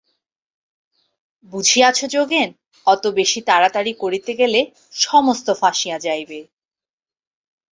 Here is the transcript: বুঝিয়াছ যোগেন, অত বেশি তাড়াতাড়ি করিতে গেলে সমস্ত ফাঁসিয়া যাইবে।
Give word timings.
বুঝিয়াছ 1.53 1.99
যোগেন, 2.05 2.49
অত 2.87 3.03
বেশি 3.19 3.39
তাড়াতাড়ি 3.41 3.91
করিতে 3.93 4.31
গেলে 4.35 4.59
সমস্ত 5.01 5.47
ফাঁসিয়া 5.61 5.97
যাইবে। 5.99 6.39